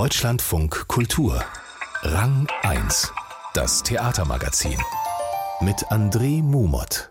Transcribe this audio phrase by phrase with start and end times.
[0.00, 1.44] Deutschlandfunk Kultur
[2.00, 3.12] Rang 1
[3.52, 4.78] Das Theatermagazin
[5.60, 7.10] mit André Mumot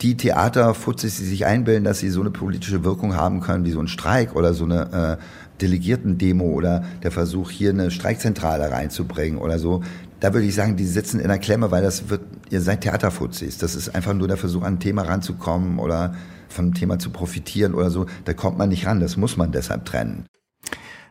[0.00, 3.80] die Theaterfutzis, die sich einbilden, dass sie so eine politische Wirkung haben können wie so
[3.80, 9.58] ein Streik oder so eine äh, Delegiertendemo oder der Versuch, hier eine Streikzentrale reinzubringen oder
[9.58, 9.82] so,
[10.20, 13.58] da würde ich sagen, die sitzen in der Klemme, weil das wird, ihr seid Theaterfuzis.
[13.58, 16.14] Das ist einfach nur der Versuch, an ein Thema ranzukommen oder
[16.48, 18.06] vom Thema zu profitieren oder so.
[18.24, 20.24] Da kommt man nicht ran, das muss man deshalb trennen.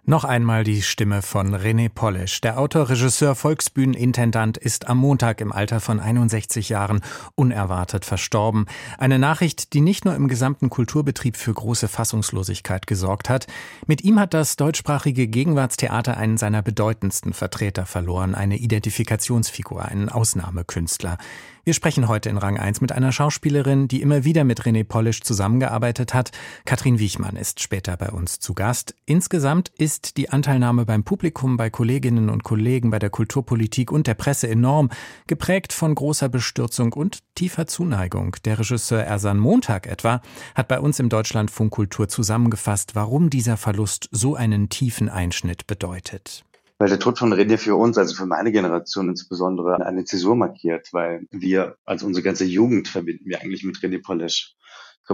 [0.04, 2.42] Noch einmal die Stimme von René Polisch.
[2.42, 7.02] Der Autor, Regisseur, Volksbühnenintendant ist am Montag im Alter von 61 Jahren
[7.36, 8.66] unerwartet verstorben.
[8.98, 13.46] Eine Nachricht, die nicht nur im gesamten Kulturbetrieb für große Fassungslosigkeit gesorgt hat.
[13.86, 21.20] Mit ihm hat das deutschsprachige Gegenwartstheater einen seiner bedeutendsten Vertreter verloren, eine Identifikationsfigur, einen Ausnahmekünstler.
[21.64, 25.22] Wir sprechen heute in Rang 1 mit einer Schauspielerin, die immer wieder mit René Polisch
[25.22, 26.32] zusammengearbeitet hat.
[26.66, 28.96] Katrin Wiechmann ist später bei uns zu Gast.
[29.06, 34.14] Insgesamt ist die Anteilnahme beim Publikum, bei Kolleginnen und Kollegen, bei der Kulturpolitik und der
[34.14, 34.90] Presse enorm,
[35.28, 38.36] geprägt von großer Bestürzung und tiefer Zuneigung.
[38.46, 40.22] Der Regisseur Ersan Montag etwa
[40.56, 46.46] hat bei uns im Deutschlandfunk Kultur zusammengefasst, warum dieser Verlust so einen tiefen Einschnitt bedeutet
[46.82, 50.88] weil der Tod von René für uns, also für meine Generation insbesondere, eine Zäsur markiert,
[50.92, 54.56] weil wir, also unsere ganze Jugend verbinden wir eigentlich mit René Polish.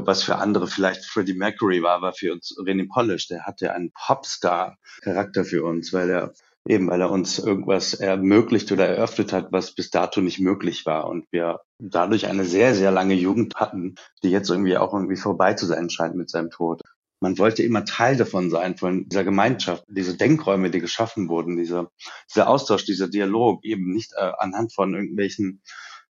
[0.05, 3.27] Was für andere vielleicht Freddie Mercury war, war für uns René Polish.
[3.27, 6.33] Der hatte einen Popstar-Charakter für uns, weil er
[6.67, 11.07] eben, weil er uns irgendwas ermöglicht oder eröffnet hat, was bis dato nicht möglich war.
[11.07, 15.53] Und wir dadurch eine sehr, sehr lange Jugend hatten, die jetzt irgendwie auch irgendwie vorbei
[15.53, 16.81] zu sein scheint mit seinem Tod
[17.19, 21.91] man wollte immer Teil davon sein, von dieser Gemeinschaft, diese Denkräume, die geschaffen wurden, dieser,
[22.29, 25.61] dieser Austausch, dieser Dialog, eben nicht äh, anhand von irgendwelchen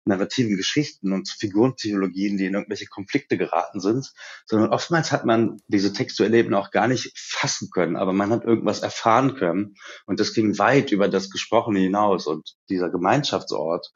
[0.06, 4.12] narrativen Geschichten und Figurenpsychologien, die in irgendwelche Konflikte geraten sind,
[4.46, 8.44] sondern oftmals hat man diese textuelle Ebene auch gar nicht fassen können, aber man hat
[8.44, 9.74] irgendwas erfahren können
[10.06, 13.92] und das ging weit über das Gesprochene hinaus und dieser Gemeinschaftsort,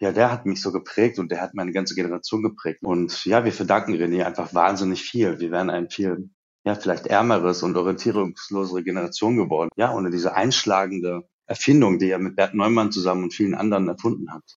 [0.00, 2.80] ja, der hat mich so geprägt und der hat meine ganze Generation geprägt.
[2.82, 5.38] Und ja, wir verdanken René einfach wahnsinnig viel.
[5.38, 6.30] Wir wären ein viel
[6.64, 9.70] ja, vielleicht ärmeres und orientierungslosere Generation geworden.
[9.76, 14.32] Ja, ohne diese einschlagende Erfindung, die er mit Bert Neumann zusammen und vielen anderen erfunden
[14.32, 14.56] hat.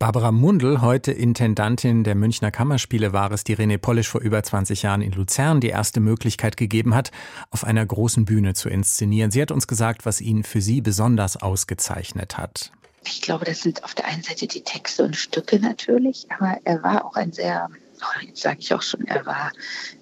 [0.00, 4.80] Barbara Mundl, heute Intendantin der Münchner Kammerspiele, war es, die René Polisch vor über 20
[4.80, 7.10] Jahren in Luzern die erste Möglichkeit gegeben hat,
[7.50, 9.30] auf einer großen Bühne zu inszenieren.
[9.30, 12.72] Sie hat uns gesagt, was ihn für sie besonders ausgezeichnet hat.
[13.04, 16.82] Ich glaube, das sind auf der einen Seite die Texte und Stücke natürlich, aber er
[16.82, 17.68] war auch ein sehr
[18.02, 19.52] oh, jetzt sage ich auch schon, er war,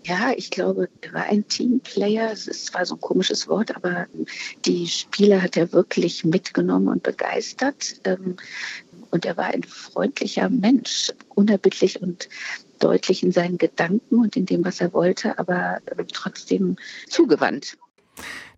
[0.05, 2.31] ja, ich glaube, er war ein Teamplayer.
[2.31, 4.07] Es ist zwar so ein komisches Wort, aber
[4.65, 7.97] die Spieler hat er wirklich mitgenommen und begeistert.
[8.05, 8.37] Ähm,
[9.11, 12.29] und er war ein freundlicher Mensch, unerbittlich und
[12.79, 15.79] deutlich in seinen Gedanken und in dem, was er wollte, aber
[16.13, 16.77] trotzdem
[17.09, 17.77] zugewandt.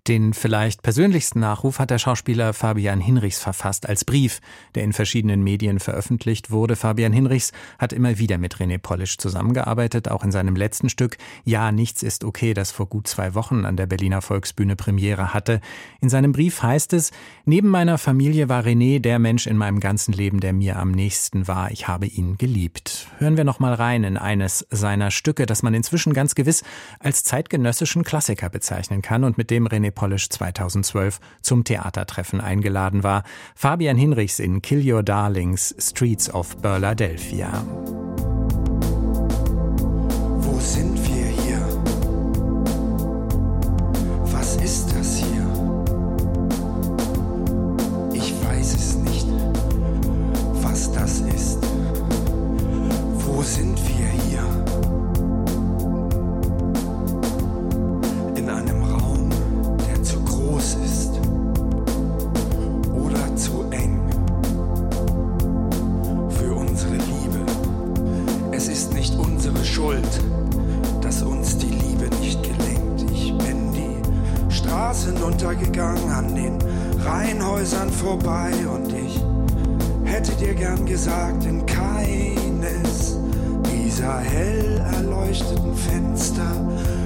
[0.06, 4.40] Den vielleicht persönlichsten Nachruf hat der Schauspieler Fabian Hinrichs verfasst als Brief,
[4.74, 6.74] der in verschiedenen Medien veröffentlicht wurde.
[6.74, 11.70] Fabian Hinrichs hat immer wieder mit René Polisch zusammengearbeitet, auch in seinem letzten Stück Ja,
[11.70, 15.60] nichts ist okay, das vor gut zwei Wochen an der Berliner Volksbühne Premiere hatte.
[16.00, 17.10] In seinem Brief heißt es,
[17.44, 21.46] neben meiner Familie war René der Mensch in meinem ganzen Leben, der mir am nächsten
[21.46, 21.70] war.
[21.70, 23.08] Ich habe ihn geliebt.
[23.18, 26.62] Hören wir noch mal rein in eines seiner Stücke, das man inzwischen ganz gewiss
[26.98, 33.22] als zeitgenössischen Klassiker bezeichnen kann und mit dem René Polish 2012 zum Theatertreffen eingeladen war.
[33.54, 37.62] Fabian Hinrichs in Kill Your Darlings Streets of Berladelphia.
[40.38, 40.99] Wo sind
[74.90, 76.58] Untergegangen an den
[77.04, 79.20] Reihenhäusern vorbei und ich
[80.02, 83.16] hätte dir gern gesagt, in keines
[83.72, 86.50] dieser hell erleuchteten Fenster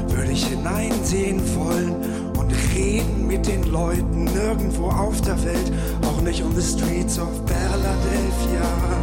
[0.09, 1.95] würde ich hineinsehen wollen
[2.39, 5.71] und reden mit den Leuten nirgendwo auf der Welt,
[6.07, 8.94] auch nicht on the streets of Philadelphia.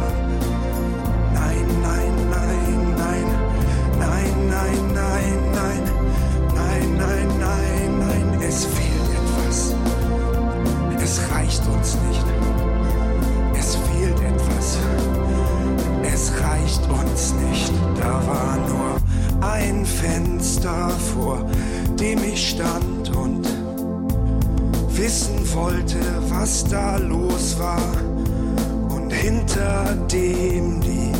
[18.02, 18.96] Da war nur
[19.48, 21.46] ein Fenster, vor
[22.00, 23.48] dem ich stand und
[24.88, 27.92] wissen wollte, was da los war.
[28.88, 31.12] Und hinter dem die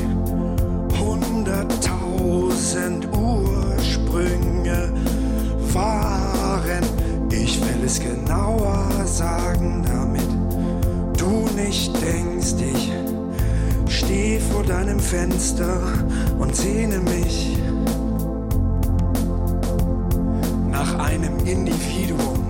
[0.98, 4.92] hunderttausend Ursprünge
[5.72, 6.82] waren.
[7.30, 10.26] Ich will es genauer sagen, damit
[11.16, 12.90] du nicht denkst, ich
[13.92, 15.80] steh vor deinem Fenster
[16.38, 17.58] und sehne mich
[20.70, 22.44] nach einem Individuum.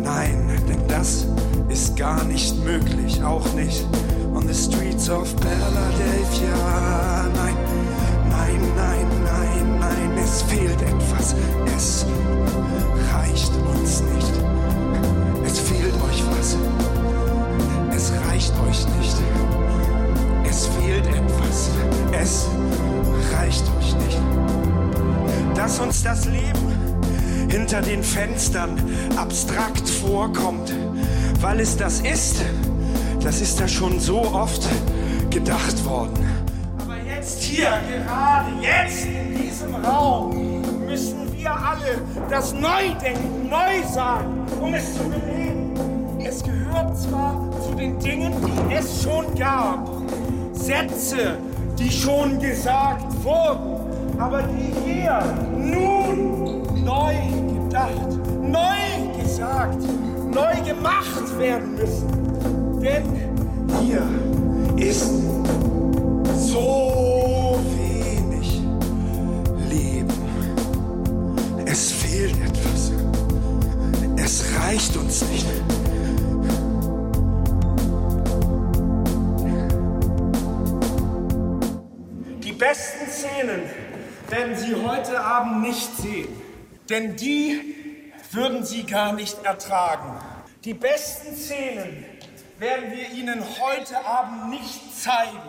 [0.00, 1.26] Nein, denn das
[1.68, 3.84] ist gar nicht möglich, auch nicht
[4.34, 7.03] on the streets of Philadelphia.
[27.74, 28.70] Hinter den Fenstern
[29.16, 30.72] abstrakt vorkommt,
[31.40, 32.36] weil es das ist,
[33.20, 34.62] das ist ja schon so oft
[35.30, 36.24] gedacht worden.
[36.78, 42.00] Aber jetzt hier, gerade jetzt in diesem Raum, müssen wir alle
[42.30, 45.74] das Neudenken neu sagen, um es zu beleben.
[46.24, 49.88] Es gehört zwar zu den Dingen, die es schon gab,
[50.52, 51.38] Sätze,
[51.76, 55.20] die schon gesagt wurden, aber die hier
[55.56, 57.14] nun neu
[57.74, 57.92] gedacht,
[58.40, 59.82] neu gesagt,
[60.32, 62.80] neu gemacht werden müssen.
[62.80, 63.04] Denn
[63.80, 64.06] hier
[64.76, 65.10] ist
[66.36, 68.60] so wenig
[69.68, 70.08] Leben.
[71.66, 72.92] Es fehlt etwas.
[74.16, 75.46] Es reicht uns nicht.
[82.44, 83.62] Die besten Szenen
[84.28, 86.43] werden Sie heute Abend nicht sehen,
[86.88, 90.20] denn die würden Sie gar nicht ertragen.
[90.64, 92.04] Die besten Szenen
[92.58, 95.40] werden wir Ihnen heute Abend nicht zeigen,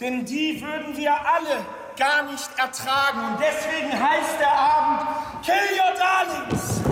[0.00, 1.64] denn die würden wir alle
[1.96, 3.32] gar nicht ertragen.
[3.32, 6.85] Und deswegen heißt der Abend Kill Your Darlings.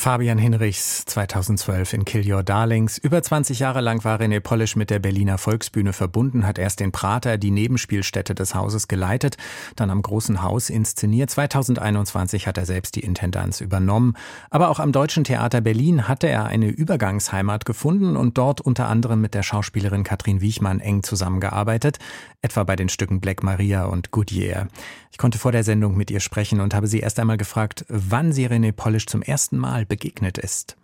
[0.00, 2.96] Fabian Hinrichs 2012 in Kill Your Darlings.
[2.96, 6.90] Über 20 Jahre lang war René Polisch mit der Berliner Volksbühne verbunden, hat erst den
[6.90, 9.36] Prater, die Nebenspielstätte des Hauses, geleitet,
[9.76, 11.28] dann am Großen Haus inszeniert.
[11.28, 14.14] 2021 hat er selbst die Intendanz übernommen.
[14.48, 19.20] Aber auch am Deutschen Theater Berlin hatte er eine Übergangsheimat gefunden und dort unter anderem
[19.20, 21.98] mit der Schauspielerin Katrin Wiechmann eng zusammengearbeitet,
[22.40, 24.68] etwa bei den Stücken Black Maria und Goodyear.
[25.12, 28.32] Ich konnte vor der Sendung mit ihr sprechen und habe sie erst einmal gefragt, wann
[28.32, 30.78] sie René Polisch zum ersten Mal begegnet ist.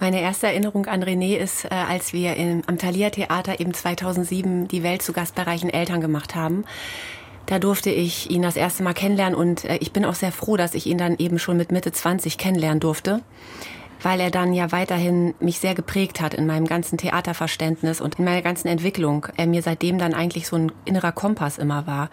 [0.00, 4.66] Meine erste Erinnerung an René ist, äh, als wir im, am Thalia Theater eben 2007
[4.66, 6.64] die Welt zu gastbereichen Eltern gemacht haben.
[7.46, 10.56] Da durfte ich ihn das erste Mal kennenlernen und äh, ich bin auch sehr froh,
[10.56, 13.20] dass ich ihn dann eben schon mit Mitte 20 kennenlernen durfte,
[14.02, 18.24] weil er dann ja weiterhin mich sehr geprägt hat in meinem ganzen Theaterverständnis und in
[18.24, 19.26] meiner ganzen Entwicklung.
[19.36, 22.10] Er mir seitdem dann eigentlich so ein innerer Kompass immer war.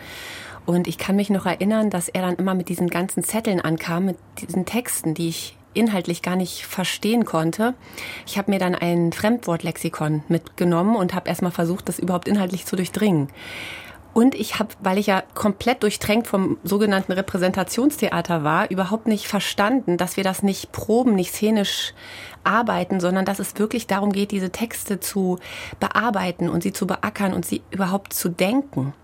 [0.65, 4.05] Und ich kann mich noch erinnern, dass er dann immer mit diesen ganzen Zetteln ankam,
[4.05, 7.73] mit diesen Texten, die ich inhaltlich gar nicht verstehen konnte.
[8.25, 12.75] Ich habe mir dann ein Fremdwortlexikon mitgenommen und habe erstmal versucht, das überhaupt inhaltlich zu
[12.75, 13.29] durchdringen.
[14.17, 19.95] Und ich habe, weil ich ja komplett durchtränkt vom sogenannten Repräsentationstheater war, überhaupt nicht verstanden,
[19.95, 21.93] dass wir das nicht proben, nicht szenisch
[22.43, 25.37] arbeiten, sondern dass es wirklich darum geht, diese Texte zu
[25.79, 28.95] bearbeiten und sie zu beackern und sie überhaupt zu denken.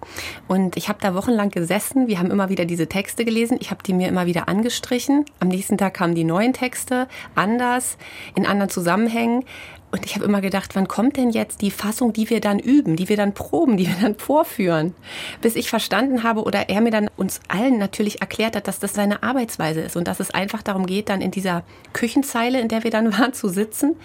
[0.47, 3.83] Und ich habe da wochenlang gesessen, wir haben immer wieder diese Texte gelesen, ich habe
[3.83, 5.25] die mir immer wieder angestrichen.
[5.39, 7.99] Am nächsten Tag kamen die neuen Texte, anders,
[8.33, 9.45] in anderen Zusammenhängen.
[9.93, 12.95] Und ich habe immer gedacht, wann kommt denn jetzt die Fassung, die wir dann üben,
[12.95, 14.95] die wir dann proben, die wir dann vorführen?
[15.39, 18.95] Bis ich verstanden habe oder er mir dann uns allen natürlich erklärt hat, dass das
[18.95, 22.83] seine Arbeitsweise ist und dass es einfach darum geht, dann in dieser Küchenzeile, in der
[22.83, 23.95] wir dann waren, zu sitzen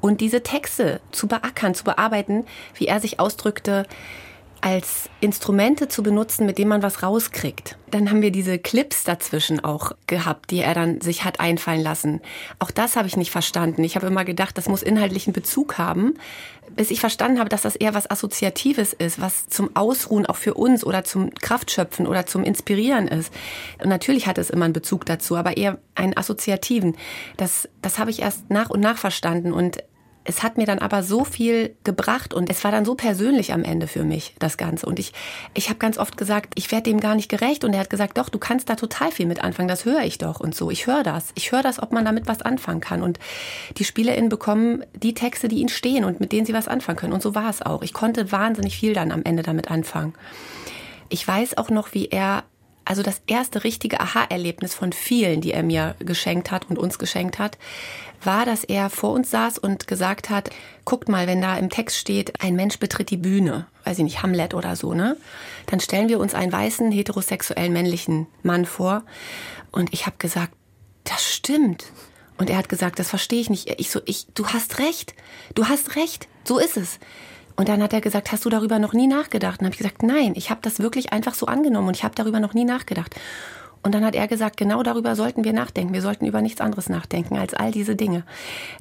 [0.00, 3.84] und diese Texte zu beackern, zu bearbeiten, wie er sich ausdrückte,
[4.66, 7.78] als Instrumente zu benutzen, mit denen man was rauskriegt.
[7.92, 12.20] Dann haben wir diese Clips dazwischen auch gehabt, die er dann sich hat einfallen lassen.
[12.58, 13.84] Auch das habe ich nicht verstanden.
[13.84, 16.14] Ich habe immer gedacht, das muss inhaltlichen Bezug haben,
[16.74, 20.54] bis ich verstanden habe, dass das eher was Assoziatives ist, was zum Ausruhen auch für
[20.54, 23.32] uns oder zum Kraftschöpfen oder zum Inspirieren ist.
[23.80, 26.96] Und natürlich hat es immer einen Bezug dazu, aber eher einen assoziativen.
[27.36, 29.78] Das, das habe ich erst nach und nach verstanden und
[30.26, 33.62] es hat mir dann aber so viel gebracht und es war dann so persönlich am
[33.62, 34.86] Ende für mich, das Ganze.
[34.86, 35.12] Und ich,
[35.54, 37.64] ich habe ganz oft gesagt, ich werde dem gar nicht gerecht.
[37.64, 40.18] Und er hat gesagt, doch, du kannst da total viel mit anfangen, das höre ich
[40.18, 40.70] doch und so.
[40.70, 41.30] Ich höre das.
[41.34, 43.02] Ich höre das, ob man damit was anfangen kann.
[43.02, 43.18] Und
[43.76, 47.12] die SpielerInnen bekommen die Texte, die ihnen stehen und mit denen sie was anfangen können.
[47.12, 47.82] Und so war es auch.
[47.82, 50.14] Ich konnte wahnsinnig viel dann am Ende damit anfangen.
[51.08, 52.42] Ich weiß auch noch, wie er
[52.86, 57.38] also das erste richtige Aha-Erlebnis von vielen, die er mir geschenkt hat und uns geschenkt
[57.38, 57.58] hat,
[58.22, 60.50] war, dass er vor uns saß und gesagt hat,
[60.84, 64.22] guckt mal, wenn da im Text steht, ein Mensch betritt die Bühne, weiß ich nicht,
[64.22, 65.16] Hamlet oder so, ne?
[65.66, 69.02] Dann stellen wir uns einen weißen, heterosexuellen, männlichen Mann vor.
[69.72, 70.52] Und ich habe gesagt,
[71.04, 71.86] das stimmt.
[72.38, 73.68] Und er hat gesagt, das verstehe ich nicht.
[73.80, 75.14] Ich so, ich, du hast recht.
[75.54, 76.28] Du hast recht.
[76.44, 76.98] So ist es.
[77.56, 79.60] Und dann hat er gesagt, hast du darüber noch nie nachgedacht?
[79.60, 82.14] Und habe ich gesagt, nein, ich habe das wirklich einfach so angenommen und ich habe
[82.14, 83.14] darüber noch nie nachgedacht.
[83.82, 85.94] Und dann hat er gesagt, genau darüber sollten wir nachdenken.
[85.94, 88.24] Wir sollten über nichts anderes nachdenken als all diese Dinge.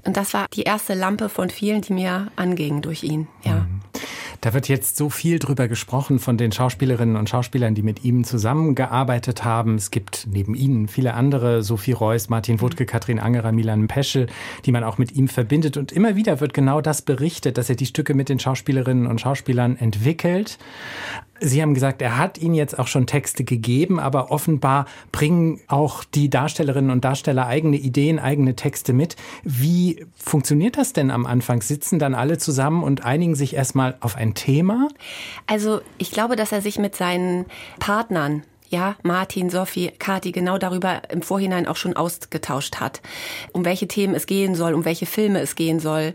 [0.04, 3.28] Und das war die erste Lampe von vielen, die mir angingen durch ihn.
[3.44, 3.65] Ja.
[4.46, 4.50] Mhm.
[4.50, 8.24] Da wird jetzt so viel drüber gesprochen von den Schauspielerinnen und Schauspielern, die mit ihm
[8.24, 9.76] zusammengearbeitet haben.
[9.76, 14.28] Es gibt neben ihnen viele andere, Sophie Reuss, Martin Wuttke, Katrin Angerer, Milan Peschel,
[14.66, 15.78] die man auch mit ihm verbindet.
[15.78, 19.20] Und immer wieder wird genau das berichtet, dass er die Stücke mit den Schauspielerinnen und
[19.20, 20.58] Schauspielern entwickelt.
[21.40, 26.04] Sie haben gesagt, er hat Ihnen jetzt auch schon Texte gegeben, aber offenbar bringen auch
[26.04, 29.16] die Darstellerinnen und Darsteller eigene Ideen, eigene Texte mit.
[29.44, 31.62] Wie funktioniert das denn am Anfang?
[31.62, 34.88] Sitzen dann alle zusammen und einigen sich erstmal auf ein Thema?
[35.46, 37.46] Also ich glaube, dass er sich mit seinen
[37.80, 43.02] Partnern ja, Martin, Sophie, Kati genau darüber im Vorhinein auch schon ausgetauscht hat,
[43.52, 46.14] um welche Themen es gehen soll, um welche Filme es gehen soll.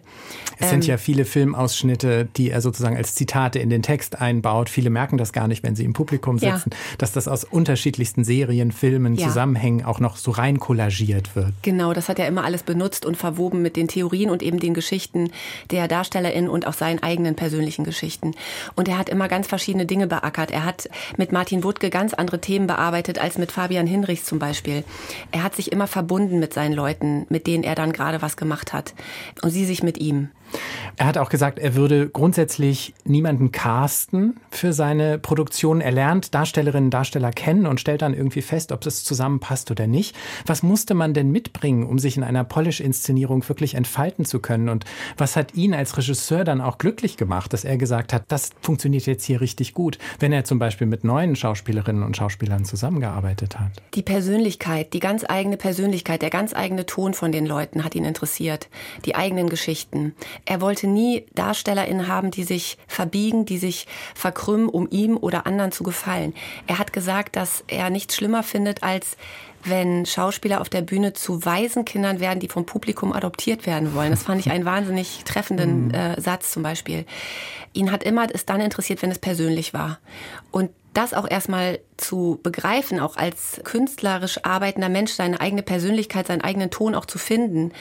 [0.59, 4.69] Es ähm, sind ja viele Filmausschnitte, die er sozusagen als Zitate in den Text einbaut.
[4.69, 6.77] Viele merken das gar nicht, wenn sie im Publikum sitzen, ja.
[6.99, 9.29] dass das aus unterschiedlichsten Serien, Filmen, ja.
[9.29, 11.53] Zusammenhängen auch noch so rein kollagiert wird.
[11.63, 14.75] Genau, das hat er immer alles benutzt und verwoben mit den Theorien und eben den
[14.75, 15.31] Geschichten
[15.71, 18.33] der DarstellerInnen und auch seinen eigenen persönlichen Geschichten.
[18.75, 20.51] Und er hat immer ganz verschiedene Dinge beackert.
[20.51, 24.85] Er hat mit Martin Wuttke ganz andere Themen bearbeitet als mit Fabian Hinrichs zum Beispiel.
[25.31, 28.73] Er hat sich immer verbunden mit seinen Leuten, mit denen er dann gerade was gemacht
[28.73, 28.95] hat.
[29.43, 30.31] Und sie sich mit ihm.
[30.97, 35.81] Er hat auch gesagt, er würde grundsätzlich niemanden casten für seine Produktion.
[35.81, 39.87] Er lernt Darstellerinnen und Darsteller kennen und stellt dann irgendwie fest, ob es zusammenpasst oder
[39.87, 40.15] nicht.
[40.47, 44.69] Was musste man denn mitbringen, um sich in einer Polish-Inszenierung wirklich entfalten zu können?
[44.69, 44.85] Und
[45.17, 49.07] was hat ihn als Regisseur dann auch glücklich gemacht, dass er gesagt hat, das funktioniert
[49.07, 53.71] jetzt hier richtig gut, wenn er zum Beispiel mit neuen Schauspielerinnen und Schauspielern zusammengearbeitet hat?
[53.95, 58.05] Die Persönlichkeit, die ganz eigene Persönlichkeit, der ganz eigene Ton von den Leuten hat ihn
[58.05, 58.69] interessiert.
[59.05, 60.15] Die eigenen Geschichten.
[60.45, 65.73] Er wollte nie DarstellerInnen haben, die sich verbiegen, die sich verkrümmen, um ihm oder anderen
[65.73, 66.35] zu gefallen.
[66.67, 69.17] Er hat gesagt, dass er nichts schlimmer findet, als
[69.65, 74.11] wenn Schauspieler auf der Bühne zu Waisenkindern werden, die vom Publikum adoptiert werden wollen.
[74.11, 75.95] Das fand ich einen wahnsinnig treffenden mhm.
[75.95, 77.05] äh, Satz zum Beispiel.
[77.73, 79.99] Ihn hat immer es dann interessiert, wenn es persönlich war.
[80.51, 86.41] Und das auch erstmal zu begreifen, auch als künstlerisch arbeitender Mensch seine eigene Persönlichkeit, seinen
[86.41, 87.73] eigenen Ton auch zu finden,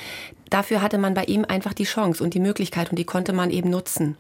[0.49, 3.49] dafür hatte man bei ihm einfach die Chance und die Möglichkeit und die konnte man
[3.49, 4.17] eben nutzen.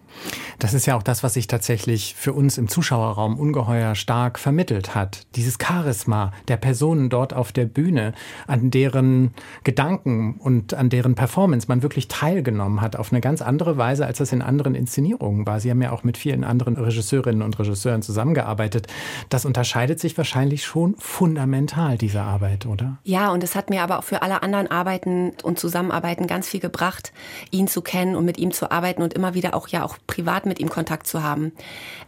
[0.59, 4.95] Das ist ja auch das, was sich tatsächlich für uns im Zuschauerraum ungeheuer stark vermittelt
[4.95, 5.25] hat.
[5.35, 8.13] Dieses Charisma der Personen dort auf der Bühne,
[8.47, 9.33] an deren
[9.63, 14.17] Gedanken und an deren Performance man wirklich teilgenommen hat, auf eine ganz andere Weise, als
[14.17, 15.59] das in anderen Inszenierungen war.
[15.59, 18.87] Sie haben ja auch mit vielen anderen Regisseurinnen und Regisseuren zusammengearbeitet.
[19.29, 22.97] Das unterscheidet sich wahrscheinlich schon fundamental, diese Arbeit, oder?
[23.03, 26.59] Ja, und es hat mir aber auch für alle anderen Arbeiten und Zusammenarbeiten ganz viel
[26.59, 27.11] gebracht,
[27.51, 30.45] ihn zu kennen und mit ihm zu arbeiten und immer wieder auch ja auch privat
[30.45, 31.51] mit ihm Kontakt zu haben.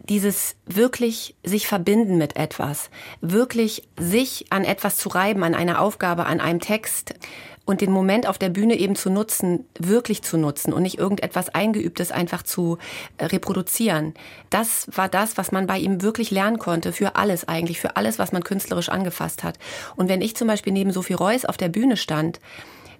[0.08, 2.90] Dieses wirklich sich verbinden mit etwas,
[3.20, 7.14] wirklich sich an etwas zu reiben, an einer Aufgabe, an einem Text
[7.64, 11.48] und den Moment auf der Bühne eben zu nutzen, wirklich zu nutzen und nicht irgendetwas
[11.48, 12.78] Eingeübtes einfach zu
[13.18, 14.14] äh, reproduzieren.
[14.50, 18.18] Das war das, was man bei ihm wirklich lernen konnte, für alles eigentlich, für alles,
[18.18, 19.58] was man künstlerisch angefasst hat.
[19.96, 22.40] Und wenn ich zum Beispiel neben Sophie Reuss auf der Bühne stand,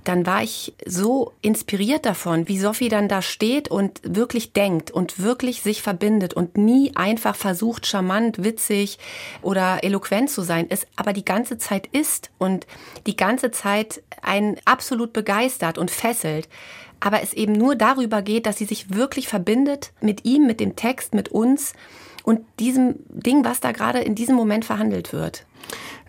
[0.05, 5.21] dann war ich so inspiriert davon, wie Sophie dann da steht und wirklich denkt und
[5.23, 8.99] wirklich sich verbindet und nie einfach versucht, charmant, witzig
[9.43, 12.67] oder eloquent zu sein, es aber die ganze Zeit ist und
[13.07, 16.49] die ganze Zeit einen absolut begeistert und fesselt.
[17.05, 20.77] Aber es eben nur darüber geht, dass sie sich wirklich verbindet mit ihm, mit dem
[20.77, 21.73] Text, mit uns
[22.23, 25.45] und diesem Ding, was da gerade in diesem Moment verhandelt wird.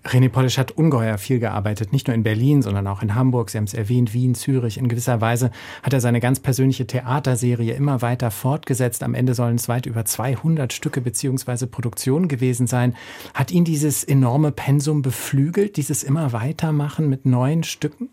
[0.05, 3.49] René Polisch hat ungeheuer viel gearbeitet, nicht nur in Berlin, sondern auch in Hamburg.
[3.49, 4.77] Sie haben es erwähnt, Wien, Zürich.
[4.77, 5.49] In gewisser Weise
[5.81, 9.01] hat er seine ganz persönliche Theaterserie immer weiter fortgesetzt.
[9.01, 12.95] Am Ende sollen es weit über 200 Stücke beziehungsweise Produktionen gewesen sein.
[13.33, 18.09] Hat ihn dieses enorme Pensum beflügelt, dieses immer weitermachen mit neuen Stücken?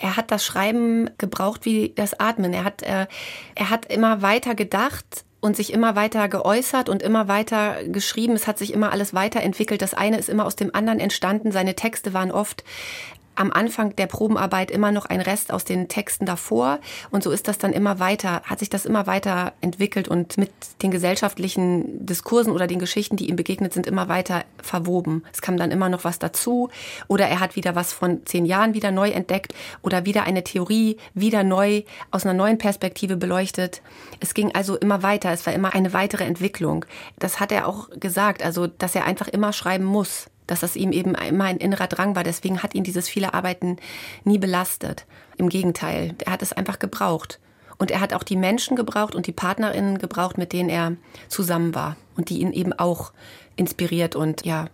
[0.00, 2.52] Er hat das Schreiben gebraucht wie das Atmen.
[2.52, 3.06] Er hat, äh,
[3.54, 8.34] er hat immer weiter gedacht und sich immer weiter geäußert und immer weiter geschrieben.
[8.34, 9.82] Es hat sich immer alles weiterentwickelt.
[9.82, 11.52] Das eine ist immer aus dem anderen entstanden.
[11.52, 12.64] Seine Texte waren oft
[13.40, 16.78] am Anfang der Probenarbeit immer noch ein Rest aus den Texten davor.
[17.10, 20.50] Und so ist das dann immer weiter, hat sich das immer weiter entwickelt und mit
[20.82, 25.24] den gesellschaftlichen Diskursen oder den Geschichten, die ihm begegnet sind, immer weiter verwoben.
[25.32, 26.68] Es kam dann immer noch was dazu.
[27.08, 30.98] Oder er hat wieder was von zehn Jahren wieder neu entdeckt oder wieder eine Theorie
[31.14, 33.80] wieder neu aus einer neuen Perspektive beleuchtet.
[34.20, 35.32] Es ging also immer weiter.
[35.32, 36.84] Es war immer eine weitere Entwicklung.
[37.18, 40.92] Das hat er auch gesagt, also, dass er einfach immer schreiben muss dass das ihm
[40.92, 42.24] eben immer ein innerer Drang war.
[42.24, 43.76] Deswegen hat ihn dieses viele Arbeiten
[44.24, 45.06] nie belastet.
[45.36, 47.38] Im Gegenteil, er hat es einfach gebraucht.
[47.78, 50.96] Und er hat auch die Menschen gebraucht und die Partnerinnen gebraucht, mit denen er
[51.28, 53.12] zusammen war und die ihn eben auch
[53.56, 54.66] inspiriert und ja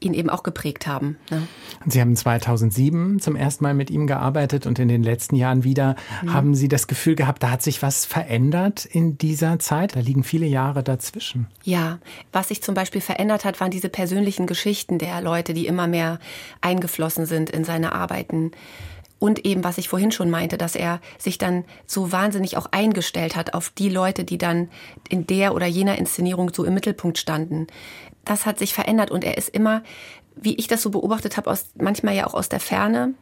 [0.00, 1.16] ihn eben auch geprägt haben.
[1.30, 1.46] Ne?
[1.86, 5.96] Sie haben 2007 zum ersten Mal mit ihm gearbeitet und in den letzten Jahren wieder.
[6.22, 6.32] Mhm.
[6.32, 9.96] Haben Sie das Gefühl gehabt, da hat sich was verändert in dieser Zeit?
[9.96, 11.46] Da liegen viele Jahre dazwischen.
[11.62, 11.98] Ja,
[12.32, 16.18] was sich zum Beispiel verändert hat, waren diese persönlichen Geschichten der Leute, die immer mehr
[16.60, 18.52] eingeflossen sind in seine Arbeiten.
[19.24, 23.36] Und eben, was ich vorhin schon meinte, dass er sich dann so wahnsinnig auch eingestellt
[23.36, 24.68] hat auf die Leute, die dann
[25.08, 27.66] in der oder jener Inszenierung so im Mittelpunkt standen
[28.24, 29.82] das hat sich verändert und er ist immer,
[30.34, 33.14] wie ich das so beobachtet habe, manchmal ja auch aus der Ferne,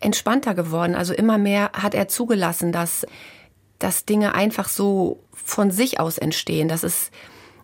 [0.00, 0.94] entspannter geworden.
[0.94, 3.06] Also immer mehr hat er zugelassen, dass,
[3.78, 7.10] dass Dinge einfach so von sich aus entstehen, dass es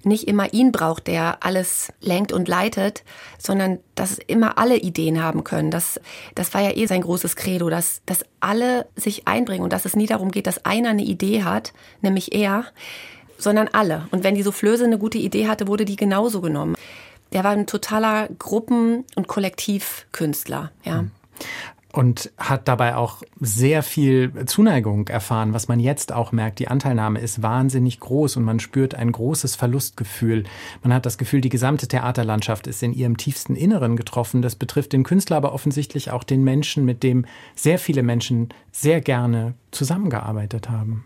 [0.05, 3.05] nicht immer ihn braucht, der alles lenkt und leitet,
[3.39, 5.71] sondern dass immer alle Ideen haben können.
[5.71, 6.01] Das,
[6.35, 9.97] das war ja eh sein großes Credo, dass, dass alle sich einbringen und dass es
[9.97, 12.65] nie darum geht, dass einer eine Idee hat, nämlich er,
[13.39, 14.07] sondern alle.
[14.11, 16.77] Und wenn die Soufflöse eine gute Idee hatte, wurde die genauso genommen.
[17.33, 21.05] Der war ein totaler Gruppen- und Kollektivkünstler, ja.
[21.93, 26.59] Und hat dabei auch sehr viel Zuneigung erfahren, was man jetzt auch merkt.
[26.59, 30.45] Die Anteilnahme ist wahnsinnig groß und man spürt ein großes Verlustgefühl.
[30.83, 34.41] Man hat das Gefühl, die gesamte Theaterlandschaft ist in ihrem tiefsten Inneren getroffen.
[34.41, 39.03] Das betrifft den Künstler, aber offensichtlich auch den Menschen, mit dem sehr viele Menschen sehr
[39.03, 41.05] gerne zusammengearbeitet haben.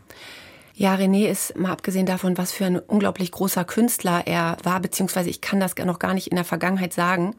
[0.78, 5.30] Ja, René ist mal abgesehen davon, was für ein unglaublich großer Künstler er war, beziehungsweise
[5.30, 7.34] ich kann das noch gar nicht in der Vergangenheit sagen,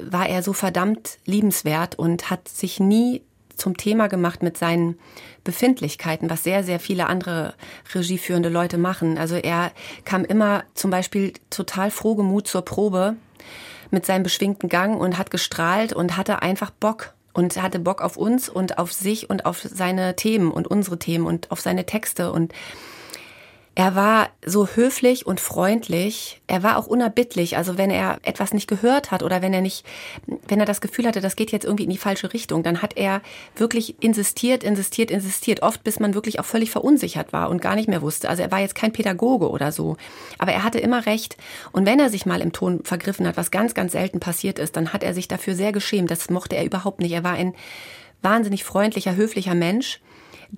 [0.00, 3.22] war er so verdammt liebenswert und hat sich nie
[3.56, 4.98] zum Thema gemacht mit seinen
[5.44, 7.54] Befindlichkeiten, was sehr, sehr viele andere
[7.94, 9.18] regieführende Leute machen.
[9.18, 9.72] Also er
[10.04, 13.16] kam immer zum Beispiel total frohgemut zur Probe
[13.90, 18.16] mit seinem beschwingten Gang und hat gestrahlt und hatte einfach Bock und hatte Bock auf
[18.16, 22.32] uns und auf sich und auf seine Themen und unsere Themen und auf seine Texte
[22.32, 22.52] und
[23.76, 26.40] er war so höflich und freundlich.
[26.46, 27.56] Er war auch unerbittlich.
[27.56, 29.84] Also wenn er etwas nicht gehört hat oder wenn er nicht,
[30.46, 32.96] wenn er das Gefühl hatte, das geht jetzt irgendwie in die falsche Richtung, dann hat
[32.96, 33.20] er
[33.56, 35.62] wirklich insistiert, insistiert, insistiert.
[35.62, 38.28] Oft bis man wirklich auch völlig verunsichert war und gar nicht mehr wusste.
[38.28, 39.96] Also er war jetzt kein Pädagoge oder so.
[40.38, 41.36] Aber er hatte immer recht.
[41.72, 44.76] Und wenn er sich mal im Ton vergriffen hat, was ganz, ganz selten passiert ist,
[44.76, 46.12] dann hat er sich dafür sehr geschämt.
[46.12, 47.12] Das mochte er überhaupt nicht.
[47.12, 47.54] Er war ein
[48.22, 50.00] wahnsinnig freundlicher, höflicher Mensch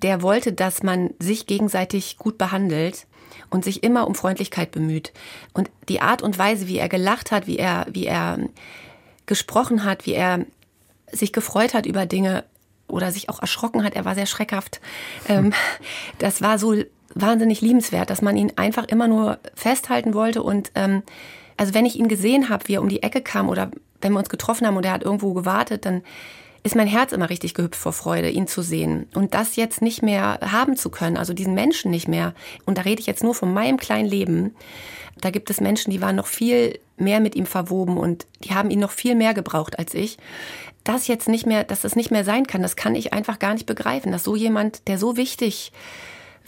[0.03, 3.07] der wollte, dass man sich gegenseitig gut behandelt
[3.49, 5.11] und sich immer um Freundlichkeit bemüht.
[5.53, 8.39] Und die Art und Weise, wie er gelacht hat, wie er, wie er
[9.25, 10.45] gesprochen hat, wie er
[11.11, 12.43] sich gefreut hat über Dinge
[12.87, 14.79] oder sich auch erschrocken hat, er war sehr schreckhaft.
[15.27, 15.53] Ähm,
[16.19, 16.75] das war so
[17.15, 21.03] wahnsinnig liebenswert, dass man ihn einfach immer nur festhalten wollte und ähm,
[21.55, 24.19] also wenn ich ihn gesehen habe, wie er um die Ecke kam oder wenn wir
[24.19, 26.03] uns getroffen haben und er hat irgendwo gewartet, dann
[26.67, 29.07] ist mein Herz immer richtig gehüpft vor Freude, ihn zu sehen.
[29.15, 32.33] Und das jetzt nicht mehr haben zu können, also diesen Menschen nicht mehr.
[32.65, 34.53] Und da rede ich jetzt nur von meinem kleinen Leben.
[35.21, 38.69] Da gibt es Menschen, die waren noch viel mehr mit ihm verwoben und die haben
[38.69, 40.17] ihn noch viel mehr gebraucht als ich.
[40.83, 43.53] Das jetzt nicht mehr, dass das nicht mehr sein kann, das kann ich einfach gar
[43.53, 45.71] nicht begreifen, dass so jemand, der so wichtig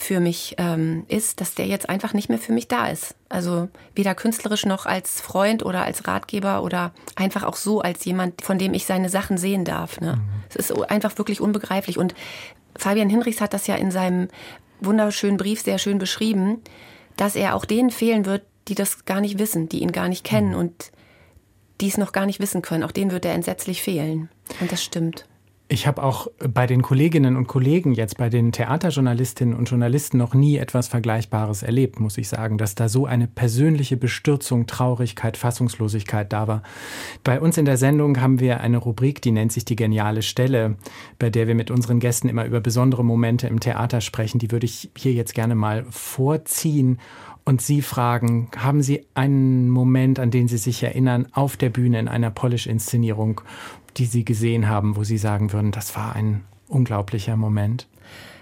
[0.01, 3.15] für mich ähm, ist, dass der jetzt einfach nicht mehr für mich da ist.
[3.27, 8.41] Also weder künstlerisch noch als Freund oder als Ratgeber oder einfach auch so als jemand,
[8.41, 9.99] von dem ich seine Sachen sehen darf.
[9.99, 10.15] Ne?
[10.15, 10.21] Mhm.
[10.47, 11.97] Es ist einfach wirklich unbegreiflich.
[11.97, 12.15] Und
[12.77, 14.29] Fabian Hinrichs hat das ja in seinem
[14.79, 16.61] wunderschönen Brief sehr schön beschrieben,
[17.17, 20.23] dass er auch denen fehlen wird, die das gar nicht wissen, die ihn gar nicht
[20.23, 20.59] kennen mhm.
[20.59, 20.91] und
[21.81, 22.85] die es noch gar nicht wissen können.
[22.85, 24.29] Auch denen wird er entsetzlich fehlen.
[24.61, 25.25] Und das stimmt.
[25.71, 30.33] Ich habe auch bei den Kolleginnen und Kollegen jetzt, bei den Theaterjournalistinnen und Journalisten noch
[30.33, 36.33] nie etwas Vergleichbares erlebt, muss ich sagen, dass da so eine persönliche Bestürzung, Traurigkeit, Fassungslosigkeit
[36.33, 36.63] da war.
[37.23, 40.75] Bei uns in der Sendung haben wir eine Rubrik, die nennt sich die geniale Stelle,
[41.19, 44.39] bei der wir mit unseren Gästen immer über besondere Momente im Theater sprechen.
[44.39, 46.97] Die würde ich hier jetzt gerne mal vorziehen
[47.49, 51.99] und Sie fragen, haben Sie einen Moment, an den Sie sich erinnern, auf der Bühne
[51.99, 53.41] in einer Polish-Inszenierung,
[53.97, 57.87] die Sie gesehen haben, wo Sie sagen würden, das war ein unglaublicher Moment?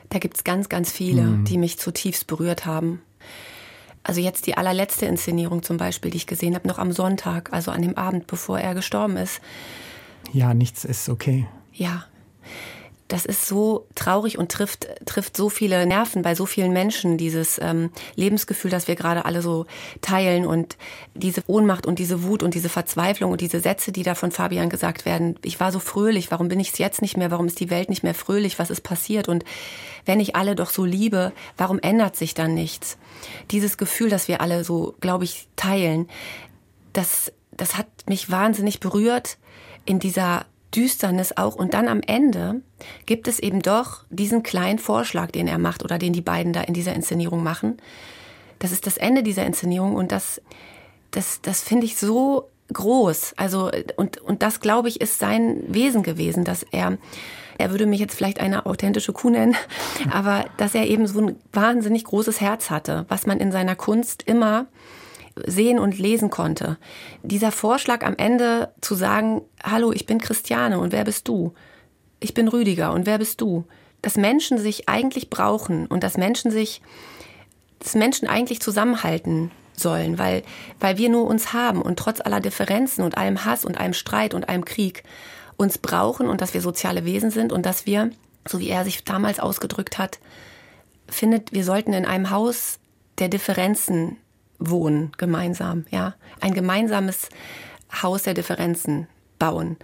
[0.10, 1.45] Da gibt es ganz, ganz viele, mhm.
[1.45, 3.01] die mich zutiefst berührt haben.
[4.03, 7.71] Also jetzt die allerletzte Inszenierung zum Beispiel, die ich gesehen habe, noch am Sonntag, also
[7.71, 9.41] an dem Abend, bevor er gestorben ist.
[10.31, 11.45] Ja, nichts ist okay.
[11.73, 12.05] Ja,
[13.08, 17.60] das ist so traurig und trifft, trifft so viele Nerven bei so vielen Menschen, dieses
[17.62, 19.65] ähm, Lebensgefühl, das wir gerade alle so
[20.02, 20.78] teilen und
[21.13, 24.70] diese Ohnmacht und diese Wut und diese Verzweiflung und diese Sätze, die da von Fabian
[24.70, 25.38] gesagt werden.
[25.43, 27.89] Ich war so fröhlich, warum bin ich es jetzt nicht mehr, warum ist die Welt
[27.89, 29.46] nicht mehr fröhlich, was ist passiert und
[30.06, 32.98] wenn ich alle doch so liebe, warum ändert sich dann nichts?
[33.52, 36.10] Dieses Gefühl, das wir alle so, glaube ich, teilen,
[36.93, 39.38] das, das hat mich wahnsinnig berührt
[39.86, 41.56] in dieser Düsternis auch.
[41.56, 42.62] Und dann am Ende
[43.06, 46.62] gibt es eben doch diesen kleinen Vorschlag, den er macht oder den die beiden da
[46.62, 47.77] in dieser Inszenierung machen.
[48.60, 50.41] Das ist das Ende dieser Inszenierung und das,
[51.12, 53.34] das, das finde ich so groß.
[53.38, 56.97] Also, und, und das, glaube ich, ist sein Wesen gewesen, dass er,
[57.58, 59.56] er würde mich jetzt vielleicht eine authentische Kuh nennen,
[60.12, 64.23] aber dass er eben so ein wahnsinnig großes Herz hatte, was man in seiner Kunst
[64.23, 64.67] immer
[65.45, 66.78] sehen und lesen konnte.
[67.23, 71.54] Dieser Vorschlag am Ende zu sagen, hallo, ich bin Christiane und wer bist du?
[72.19, 73.65] Ich bin Rüdiger und wer bist du?
[74.02, 76.82] Dass Menschen sich eigentlich brauchen und dass Menschen sich,
[77.80, 80.43] dass Menschen eigentlich zusammenhalten sollen, weil,
[80.80, 84.34] weil wir nur uns haben und trotz aller Differenzen und allem Hass und allem Streit
[84.34, 85.04] und allem Krieg
[85.56, 88.12] uns brauchen und dass wir soziale Wesen sind und dass wir,
[88.47, 90.19] so wie er sich damals ausgedrückt hat,
[91.08, 92.80] findet, wir sollten in einem Haus
[93.19, 94.17] der Differenzen
[94.60, 96.15] wohnen gemeinsam, ja.
[96.41, 97.30] Ein gemeinsames
[98.02, 99.08] Haus der Differenzen
[99.39, 99.78] bauen.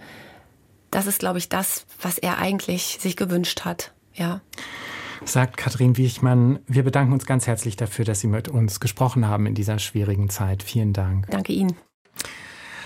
[0.90, 4.40] Das ist, glaube ich, das, was er eigentlich sich gewünscht hat, ja.
[5.24, 9.46] Sagt Katrin Wiechmann, wir bedanken uns ganz herzlich dafür, dass Sie mit uns gesprochen haben
[9.46, 10.62] in dieser schwierigen Zeit.
[10.62, 11.30] Vielen Dank.
[11.30, 11.76] Danke Ihnen.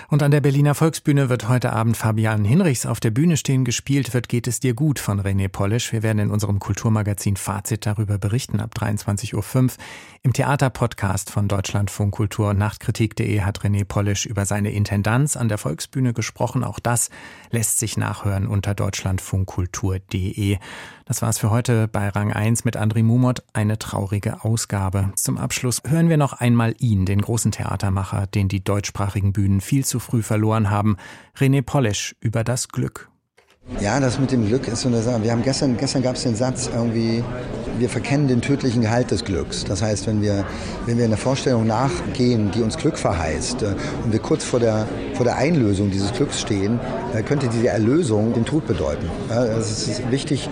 [0.09, 3.63] Und an der Berliner Volksbühne wird heute Abend Fabian Hinrichs auf der Bühne stehen.
[3.63, 5.91] Gespielt wird Geht es dir gut von René Polisch.
[5.93, 9.69] Wir werden in unserem Kulturmagazin Fazit darüber berichten ab 23.05 Uhr.
[10.23, 16.13] Im Theaterpodcast von Deutschlandfunk Kultur Nachtkritik.de hat René Polisch über seine Intendanz an der Volksbühne
[16.13, 16.63] gesprochen.
[16.63, 17.11] Auch das
[17.51, 20.57] lässt sich nachhören unter deutschlandfunkkultur.de.
[21.09, 23.41] Das war's für heute bei Rang 1 mit André Mumot.
[23.51, 25.11] Eine traurige Ausgabe.
[25.15, 29.83] Zum Abschluss hören wir noch einmal ihn, den großen Theatermacher, den die deutschsprachigen Bühnen viel
[29.83, 30.97] zu früh verloren haben.
[31.35, 33.08] René Polisch über das Glück.
[33.77, 35.23] Ja, das mit dem Glück ist so eine Sache.
[35.23, 37.23] Wir haben gestern, gestern gab es den Satz irgendwie,
[37.77, 39.63] wir verkennen den tödlichen Gehalt des Glücks.
[39.63, 40.43] Das heißt, wenn wir,
[40.85, 44.85] wenn wir einer Vorstellung nachgehen, die uns Glück verheißt, äh, und wir kurz vor der,
[45.13, 46.79] vor der Einlösung dieses Glücks stehen,
[47.13, 49.09] äh, könnte diese Erlösung den Tod bedeuten.
[49.29, 50.49] Es ist wichtig,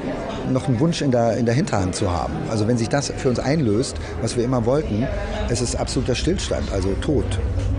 [0.50, 2.34] noch einen Wunsch in der, in der Hinterhand zu haben.
[2.50, 5.06] Also wenn sich das für uns einlöst, was wir immer wollten,
[5.50, 7.26] es ist absoluter Stillstand, also Tod.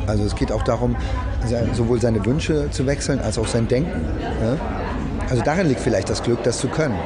[0.07, 0.97] Also es geht auch darum,
[1.75, 4.03] sowohl seine Wünsche zu wechseln, als auch sein Denken.
[5.31, 6.99] Also darin liegt vielleicht das Glück, das zu können.